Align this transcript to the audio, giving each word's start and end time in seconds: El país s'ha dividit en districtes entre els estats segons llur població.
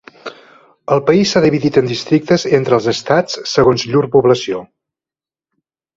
El 0.93 1.01
país 1.09 1.33
s'ha 1.35 1.43
dividit 1.43 1.77
en 1.81 1.91
districtes 1.91 2.45
entre 2.59 2.77
els 2.79 2.87
estats 2.95 3.39
segons 3.55 3.87
llur 3.93 4.03
població. 4.17 4.63